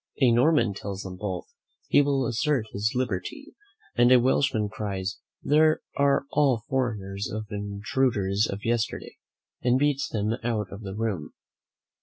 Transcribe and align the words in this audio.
A 0.19 0.31
Norman 0.31 0.73
tells 0.73 1.03
them 1.03 1.15
both, 1.15 1.45
he 1.87 2.01
will 2.01 2.25
assert 2.25 2.65
his 2.71 2.91
liberty; 2.95 3.53
and 3.95 4.11
a 4.11 4.19
Welshman 4.19 4.67
cries, 4.67 5.19
"They 5.43 5.75
are 5.95 6.25
all 6.31 6.63
foreigners 6.67 7.27
and 7.29 7.45
intruders 7.51 8.47
of 8.49 8.65
yesterday," 8.65 9.19
and 9.61 9.77
beats 9.77 10.09
them 10.09 10.37
out 10.43 10.71
of 10.71 10.81
the 10.81 10.95
room. 10.95 11.33